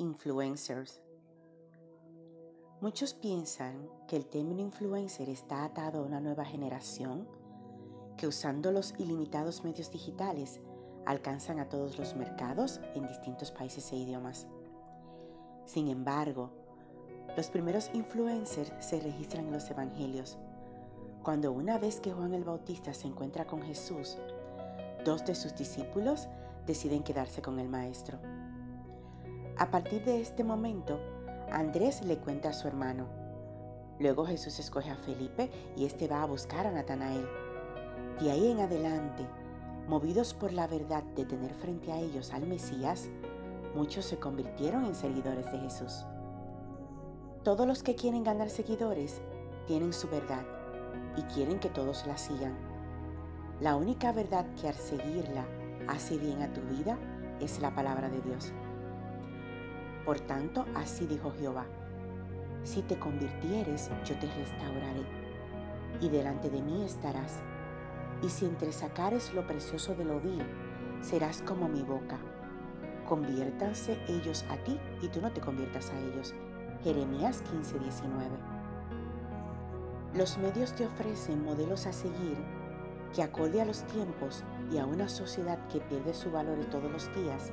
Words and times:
Influencers. 0.00 1.02
Muchos 2.80 3.14
piensan 3.14 3.90
que 4.06 4.14
el 4.14 4.26
término 4.26 4.60
influencer 4.60 5.28
está 5.28 5.64
atado 5.64 5.98
a 5.98 6.06
una 6.06 6.20
nueva 6.20 6.44
generación 6.44 7.26
que 8.16 8.28
usando 8.28 8.70
los 8.70 8.94
ilimitados 8.98 9.64
medios 9.64 9.90
digitales 9.90 10.60
alcanzan 11.04 11.58
a 11.58 11.68
todos 11.68 11.98
los 11.98 12.14
mercados 12.14 12.80
en 12.94 13.08
distintos 13.08 13.50
países 13.50 13.90
e 13.90 13.96
idiomas. 13.96 14.46
Sin 15.64 15.88
embargo, 15.88 16.52
los 17.36 17.50
primeros 17.50 17.90
influencers 17.92 18.72
se 18.78 19.00
registran 19.00 19.46
en 19.46 19.52
los 19.52 19.68
evangelios, 19.68 20.38
cuando 21.24 21.50
una 21.50 21.76
vez 21.76 21.98
que 21.98 22.12
Juan 22.12 22.34
el 22.34 22.44
Bautista 22.44 22.94
se 22.94 23.08
encuentra 23.08 23.48
con 23.48 23.62
Jesús, 23.62 24.16
dos 25.04 25.24
de 25.24 25.34
sus 25.34 25.56
discípulos 25.56 26.28
deciden 26.68 27.02
quedarse 27.02 27.42
con 27.42 27.58
el 27.58 27.68
maestro. 27.68 28.20
A 29.58 29.72
partir 29.72 30.04
de 30.04 30.20
este 30.20 30.44
momento, 30.44 31.00
Andrés 31.50 32.04
le 32.04 32.18
cuenta 32.18 32.50
a 32.50 32.52
su 32.52 32.68
hermano. 32.68 33.08
Luego 33.98 34.24
Jesús 34.24 34.60
escoge 34.60 34.88
a 34.88 34.96
Felipe 34.96 35.50
y 35.76 35.84
éste 35.84 36.06
va 36.06 36.22
a 36.22 36.26
buscar 36.26 36.68
a 36.68 36.70
Natanael. 36.70 37.26
De 38.20 38.30
ahí 38.30 38.52
en 38.52 38.60
adelante, 38.60 39.26
movidos 39.88 40.32
por 40.32 40.52
la 40.52 40.68
verdad 40.68 41.02
de 41.16 41.24
tener 41.24 41.52
frente 41.54 41.90
a 41.90 41.98
ellos 41.98 42.32
al 42.32 42.46
Mesías, 42.46 43.08
muchos 43.74 44.04
se 44.04 44.20
convirtieron 44.20 44.84
en 44.84 44.94
seguidores 44.94 45.50
de 45.50 45.58
Jesús. 45.58 46.06
Todos 47.42 47.66
los 47.66 47.82
que 47.82 47.96
quieren 47.96 48.22
ganar 48.22 48.50
seguidores 48.50 49.20
tienen 49.66 49.92
su 49.92 50.06
verdad 50.08 50.46
y 51.16 51.22
quieren 51.22 51.58
que 51.58 51.68
todos 51.68 52.06
la 52.06 52.16
sigan. 52.16 52.56
La 53.60 53.74
única 53.74 54.12
verdad 54.12 54.46
que 54.54 54.68
al 54.68 54.74
seguirla 54.74 55.44
hace 55.88 56.16
bien 56.16 56.42
a 56.42 56.52
tu 56.52 56.60
vida 56.60 56.96
es 57.40 57.60
la 57.60 57.74
palabra 57.74 58.08
de 58.08 58.20
Dios. 58.20 58.52
Por 60.08 60.20
tanto, 60.20 60.64
así 60.74 61.04
dijo 61.04 61.34
Jehová, 61.38 61.66
si 62.62 62.80
te 62.80 62.98
convirtieres, 62.98 63.90
yo 64.06 64.18
te 64.18 64.26
restauraré, 64.26 65.04
y 66.00 66.08
delante 66.08 66.48
de 66.48 66.62
mí 66.62 66.82
estarás, 66.82 67.40
y 68.22 68.30
si 68.30 68.46
entresacares 68.46 69.34
lo 69.34 69.46
precioso 69.46 69.94
de 69.94 70.06
lo 70.06 70.18
vil, 70.18 70.42
serás 71.02 71.42
como 71.42 71.68
mi 71.68 71.82
boca. 71.82 72.16
Conviértanse 73.06 73.98
ellos 74.08 74.46
a 74.48 74.56
ti, 74.64 74.80
y 75.02 75.08
tú 75.08 75.20
no 75.20 75.30
te 75.30 75.42
conviertas 75.42 75.90
a 75.90 75.98
ellos. 75.98 76.34
Jeremías 76.82 77.42
15:19. 77.42 78.30
Los 80.14 80.38
medios 80.38 80.72
te 80.72 80.86
ofrecen 80.86 81.44
modelos 81.44 81.84
a 81.84 81.92
seguir 81.92 82.38
que 83.14 83.22
acorde 83.22 83.60
a 83.60 83.66
los 83.66 83.82
tiempos 83.82 84.42
y 84.72 84.78
a 84.78 84.86
una 84.86 85.10
sociedad 85.10 85.58
que 85.68 85.80
pierde 85.80 86.14
su 86.14 86.30
valor 86.30 86.64
todos 86.70 86.90
los 86.90 87.14
días, 87.14 87.52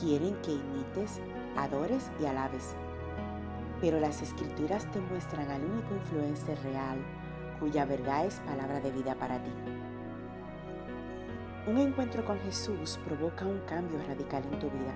quieren 0.00 0.34
que 0.42 0.50
imites 0.50 1.20
adores 1.56 2.10
y 2.20 2.26
alabes. 2.26 2.74
Pero 3.80 4.00
las 4.00 4.22
escrituras 4.22 4.90
te 4.90 5.00
muestran 5.00 5.50
al 5.50 5.64
único 5.64 5.94
influencer 5.94 6.58
real 6.62 6.98
cuya 7.60 7.84
verdad 7.84 8.26
es 8.26 8.40
palabra 8.40 8.80
de 8.80 8.90
vida 8.92 9.14
para 9.14 9.42
ti. 9.42 9.50
Un 11.66 11.78
encuentro 11.78 12.24
con 12.24 12.38
Jesús 12.40 12.98
provoca 13.04 13.44
un 13.44 13.60
cambio 13.60 13.98
radical 14.06 14.42
en 14.44 14.58
tu 14.58 14.70
vida. 14.70 14.94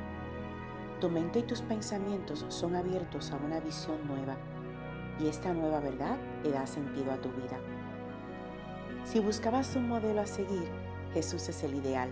Tu 1.00 1.08
mente 1.08 1.40
y 1.40 1.42
tus 1.42 1.60
pensamientos 1.60 2.46
son 2.48 2.76
abiertos 2.76 3.32
a 3.32 3.36
una 3.36 3.60
visión 3.60 4.06
nueva 4.06 4.36
y 5.18 5.26
esta 5.26 5.52
nueva 5.52 5.80
verdad 5.80 6.16
le 6.42 6.52
da 6.52 6.66
sentido 6.66 7.12
a 7.12 7.16
tu 7.16 7.30
vida. 7.30 7.58
Si 9.04 9.18
buscabas 9.18 9.74
un 9.76 9.88
modelo 9.88 10.20
a 10.20 10.26
seguir, 10.26 10.68
Jesús 11.12 11.48
es 11.48 11.62
el 11.64 11.74
ideal. 11.74 12.10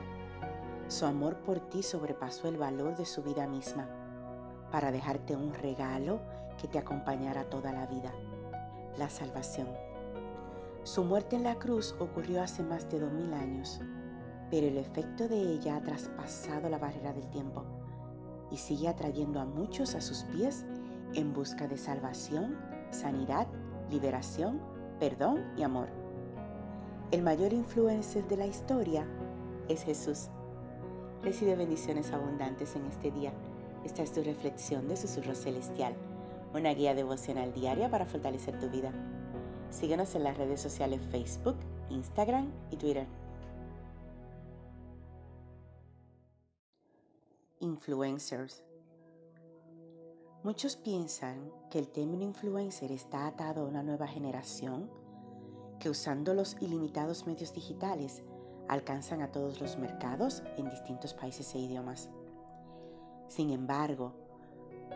Su 0.88 1.06
amor 1.06 1.36
por 1.36 1.60
ti 1.60 1.82
sobrepasó 1.82 2.48
el 2.48 2.58
valor 2.58 2.96
de 2.96 3.06
su 3.06 3.22
vida 3.22 3.46
misma 3.46 3.88
para 4.70 4.92
dejarte 4.92 5.36
un 5.36 5.52
regalo 5.54 6.20
que 6.60 6.68
te 6.68 6.78
acompañará 6.78 7.44
toda 7.44 7.72
la 7.72 7.86
vida, 7.86 8.12
la 8.98 9.08
salvación. 9.08 9.68
Su 10.82 11.04
muerte 11.04 11.36
en 11.36 11.44
la 11.44 11.56
cruz 11.56 11.94
ocurrió 11.98 12.42
hace 12.42 12.62
más 12.62 12.88
de 12.90 13.00
dos 13.00 13.12
mil 13.12 13.32
años, 13.34 13.80
pero 14.50 14.66
el 14.66 14.76
efecto 14.78 15.28
de 15.28 15.40
ella 15.40 15.76
ha 15.76 15.82
traspasado 15.82 16.68
la 16.68 16.78
barrera 16.78 17.12
del 17.12 17.28
tiempo 17.30 17.64
y 18.50 18.56
sigue 18.56 18.88
atrayendo 18.88 19.40
a 19.40 19.44
muchos 19.44 19.94
a 19.94 20.00
sus 20.00 20.24
pies 20.24 20.64
en 21.14 21.32
busca 21.32 21.68
de 21.68 21.76
salvación, 21.76 22.58
sanidad, 22.90 23.46
liberación, 23.90 24.60
perdón 24.98 25.52
y 25.56 25.62
amor. 25.62 25.88
El 27.10 27.22
mayor 27.22 27.52
influencer 27.52 28.26
de 28.28 28.36
la 28.36 28.46
historia 28.46 29.06
es 29.68 29.82
Jesús. 29.82 30.28
Recibe 31.22 31.56
bendiciones 31.56 32.12
abundantes 32.12 32.76
en 32.76 32.86
este 32.86 33.10
día 33.10 33.32
esta 33.84 34.02
es 34.02 34.12
tu 34.12 34.22
reflexión 34.22 34.88
de 34.88 34.96
Susurro 34.96 35.34
Celestial, 35.34 35.94
una 36.52 36.74
guía 36.74 36.94
devocional 36.94 37.52
diaria 37.52 37.90
para 37.90 38.06
fortalecer 38.06 38.58
tu 38.58 38.68
vida. 38.68 38.92
Síguenos 39.70 40.14
en 40.14 40.24
las 40.24 40.36
redes 40.36 40.60
sociales 40.60 41.00
Facebook, 41.10 41.56
Instagram 41.88 42.50
y 42.70 42.76
Twitter. 42.76 43.06
Influencers. 47.60 48.64
Muchos 50.42 50.76
piensan 50.76 51.52
que 51.70 51.78
el 51.78 51.88
término 51.88 52.24
influencer 52.24 52.92
está 52.92 53.26
atado 53.26 53.62
a 53.62 53.68
una 53.68 53.82
nueva 53.82 54.06
generación 54.06 54.90
que 55.78 55.90
usando 55.90 56.34
los 56.34 56.56
ilimitados 56.60 57.26
medios 57.26 57.52
digitales 57.54 58.22
alcanzan 58.68 59.20
a 59.22 59.32
todos 59.32 59.60
los 59.60 59.78
mercados 59.78 60.42
en 60.56 60.70
distintos 60.70 61.12
países 61.12 61.54
e 61.54 61.58
idiomas. 61.58 62.08
Sin 63.30 63.50
embargo, 63.50 64.12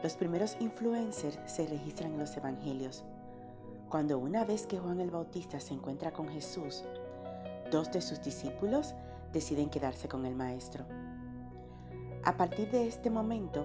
los 0.03 0.17
primeros 0.17 0.57
influencers 0.59 1.39
se 1.47 1.69
registran 1.69 2.15
en 2.15 2.19
los 2.19 2.37
evangelios, 2.37 3.05
cuando 3.89 4.19
una 4.19 4.45
vez 4.45 4.67
que 4.67 4.77
Juan 4.77 4.99
el 4.99 5.13
Bautista 5.13 5.61
se 5.61 5.73
encuentra 5.73 6.13
con 6.13 6.27
Jesús, 6.29 6.83
dos 7.71 7.93
de 7.93 8.01
sus 8.01 8.21
discípulos 8.25 8.97
deciden 9.33 9.71
quedarse 9.71 10.09
con 10.09 10.27
el 10.27 10.35
maestro. 10.35 10.85
A 12.25 12.37
partir 12.37 12.73
de 12.73 12.89
este 12.89 13.09
momento, 13.09 13.65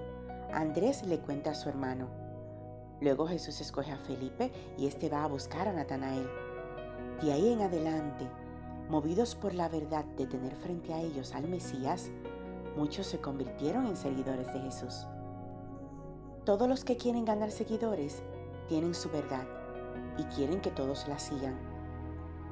Andrés 0.53 1.03
le 1.03 1.18
cuenta 1.18 1.50
a 1.50 1.56
su 1.56 1.68
hermano. 1.68 2.07
Luego 3.01 3.25
Jesús 3.25 3.59
escoge 3.62 3.91
a 3.91 3.97
Felipe 3.97 4.51
y 4.78 4.86
éste 4.86 5.09
va 5.09 5.24
a 5.24 5.28
buscar 5.28 5.68
a 5.68 5.74
Natanael. 5.74 6.30
De 7.24 7.34
ahí 7.34 7.53
en 7.53 7.62
adelante, 7.62 8.28
movidos 8.88 9.34
por 9.34 9.56
la 9.56 9.68
verdad 9.68 10.06
de 10.06 10.28
tener 10.28 10.56
frente 10.57 10.94
a 10.94 11.01
ellos 11.01 11.34
al 11.34 11.47
Mesías, 11.47 12.12
muchos 12.75 13.07
se 13.07 13.19
convirtieron 13.19 13.88
en 13.88 13.96
seguidores 13.96 14.52
de 14.53 14.59
Jesús. 14.59 15.07
Todos 16.46 16.68
los 16.68 16.84
que 16.84 16.97
quieren 16.97 17.25
ganar 17.25 17.52
seguidores 17.52 18.24
tienen 18.68 18.94
su 18.94 19.09
verdad 19.09 19.46
y 20.18 20.24
quieren 20.35 20.62
que 20.62 20.72
todos 20.72 21.07
la 21.07 21.19
sigan. 21.19 21.57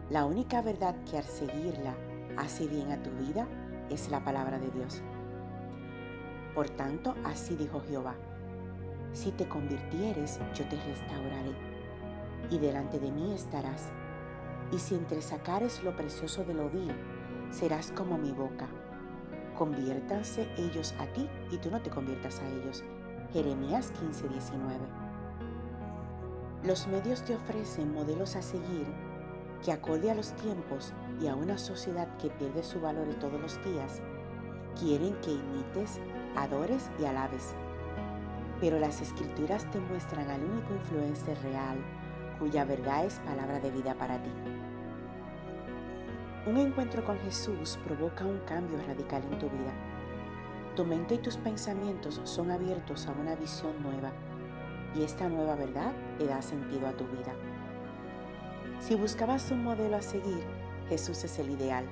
La 0.10 0.26
única 0.26 0.62
verdad 0.62 0.96
que 1.10 1.18
al 1.18 1.24
seguirla 1.24 1.96
hace 2.38 2.68
bien 2.68 2.92
a 2.92 3.02
tu 3.02 3.10
vida 3.12 3.48
es 3.90 4.10
la 4.10 4.24
palabra 4.24 4.60
de 4.60 4.72
Dios. 4.72 5.02
Por 6.54 6.70
tanto, 6.70 7.16
así 7.24 7.56
dijo 7.56 7.82
Jehová, 7.82 8.16
si 9.14 9.32
te 9.32 9.48
convirtieres, 9.48 10.40
yo 10.54 10.68
te 10.68 10.76
restauraré, 10.76 11.56
y 12.50 12.58
delante 12.58 13.00
de 13.00 13.12
mí 13.12 13.34
estarás, 13.34 13.90
y 14.72 14.80
si 14.80 14.96
entresacares 14.96 15.84
lo 15.84 15.96
precioso 15.96 16.44
de 16.44 16.54
lo 16.54 16.70
serás 17.52 17.92
como 17.92 18.18
mi 18.18 18.32
boca 18.32 18.68
conviértanse 19.58 20.48
ellos 20.58 20.94
a 21.00 21.08
ti 21.08 21.28
y 21.52 21.58
tú 21.58 21.72
no 21.72 21.82
te 21.82 21.90
conviertas 21.90 22.40
a 22.40 22.48
ellos. 22.48 22.84
Jeremías 23.34 23.92
15:19. 24.00 24.80
Los 26.64 26.88
medios 26.88 27.24
te 27.24 27.36
ofrecen 27.36 27.94
modelos 27.94 28.36
a 28.36 28.42
seguir 28.42 28.86
que 29.64 29.72
acorde 29.72 30.12
a 30.12 30.16
los 30.16 30.34
tiempos 30.34 30.94
y 31.20 31.28
a 31.28 31.36
una 31.36 31.58
sociedad 31.58 32.08
que 32.18 32.30
pierde 32.30 32.64
su 32.64 32.80
valor 32.80 33.08
todos 33.16 33.40
los 33.42 33.64
días, 33.66 34.02
quieren 34.80 35.16
que 35.22 35.32
imites, 35.32 36.00
adores 36.36 36.90
y 37.00 37.06
alabes. 37.06 37.56
Pero 38.60 38.80
las 38.80 39.02
escrituras 39.02 39.70
te 39.72 39.80
muestran 39.80 40.30
al 40.30 40.44
único 40.44 40.74
influencer 40.74 41.38
real 41.42 41.78
cuya 42.40 42.66
verdad 42.66 43.06
es 43.06 43.20
palabra 43.20 43.60
de 43.60 43.72
vida 43.72 43.96
para 43.96 44.22
ti. 44.22 44.30
Un 46.48 46.56
encuentro 46.56 47.04
con 47.04 47.20
Jesús 47.20 47.78
provoca 47.84 48.24
un 48.24 48.40
cambio 48.46 48.80
radical 48.88 49.22
en 49.30 49.38
tu 49.38 49.50
vida. 49.50 49.74
Tu 50.78 50.86
mente 50.86 51.16
y 51.16 51.18
tus 51.18 51.36
pensamientos 51.36 52.22
son 52.24 52.52
abiertos 52.52 53.06
a 53.08 53.12
una 53.12 53.36
visión 53.36 53.74
nueva 53.84 54.14
y 54.96 55.04
esta 55.04 55.28
nueva 55.28 55.56
verdad 55.56 55.92
le 56.18 56.28
da 56.28 56.42
sentido 56.42 56.88
a 56.88 56.94
tu 56.94 57.04
vida. 57.08 57.34
Si 58.80 58.96
buscabas 58.96 59.52
un 59.52 59.62
modelo 59.62 59.98
a 59.98 60.02
seguir, 60.02 60.42
Jesús 60.88 61.22
es 61.26 61.38
el 61.38 61.50
ideal. 61.50 61.86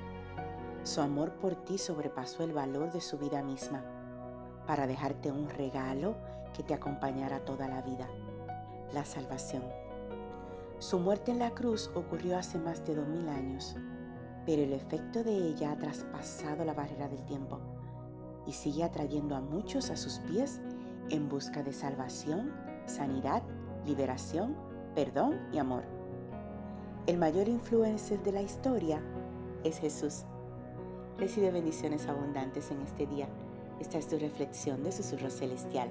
Su 0.83 1.01
amor 1.01 1.33
por 1.33 1.55
ti 1.65 1.77
sobrepasó 1.77 2.45
el 2.45 2.53
valor 2.53 2.93
de 2.93 3.01
su 3.01 3.17
vida 3.17 3.43
misma 3.43 3.83
para 4.65 4.87
dejarte 4.87 5.33
un 5.33 5.49
regalo 5.49 6.15
que 6.53 6.63
te 6.63 6.73
acompañará 6.73 7.43
toda 7.43 7.67
la 7.67 7.81
vida, 7.81 8.07
la 8.93 9.03
salvación. 9.03 9.63
Su 10.79 10.97
muerte 10.97 11.31
en 11.31 11.39
la 11.39 11.51
cruz 11.51 11.91
ocurrió 11.93 12.37
hace 12.37 12.57
más 12.57 12.85
de 12.85 12.95
dos 12.95 13.07
mil 13.09 13.27
años 13.27 13.75
pero 14.45 14.61
el 14.61 14.73
efecto 14.73 15.23
de 15.23 15.35
ella 15.35 15.71
ha 15.71 15.77
traspasado 15.77 16.63
la 16.65 16.73
barrera 16.73 17.07
del 17.07 17.23
tiempo 17.25 17.59
y 18.45 18.53
sigue 18.53 18.83
atrayendo 18.83 19.35
a 19.35 19.41
muchos 19.41 19.89
a 19.89 19.97
sus 19.97 20.19
pies 20.19 20.61
en 21.09 21.29
busca 21.29 21.63
de 21.63 21.73
salvación, 21.73 22.53
sanidad, 22.85 23.43
liberación, 23.85 24.55
perdón 24.93 25.39
y 25.51 25.57
amor. 25.57 25.83
El 27.07 27.17
mayor 27.17 27.47
influencer 27.47 28.21
de 28.23 28.31
la 28.31 28.41
historia 28.41 29.01
es 29.63 29.79
Jesús. 29.79 30.23
Recibe 31.17 31.51
bendiciones 31.51 32.07
abundantes 32.07 32.71
en 32.71 32.81
este 32.81 33.07
día. 33.07 33.27
Esta 33.79 33.97
es 33.97 34.07
tu 34.07 34.17
reflexión 34.17 34.83
de 34.83 34.91
Susurro 34.91 35.29
Celestial, 35.29 35.89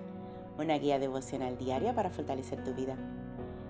una 0.58 0.78
guía 0.78 0.98
devocional 0.98 1.56
diaria 1.58 1.94
para 1.94 2.10
fortalecer 2.10 2.62
tu 2.64 2.74
vida. 2.74 2.96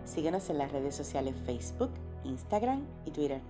Síguenos 0.05 0.49
en 0.51 0.59
las 0.59 0.73
redes 0.73 0.95
sociales 0.95 1.35
Facebook, 1.45 1.91
Instagram 2.25 2.85
y 3.05 3.11
Twitter. 3.11 3.41